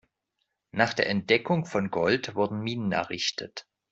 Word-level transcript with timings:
Nach 0.71 0.95
der 0.95 1.07
Entdeckung 1.11 1.65
von 1.65 1.91
Gold 1.91 2.33
wurden 2.33 2.61
Minen 2.61 2.91
errichtet. 2.91 3.67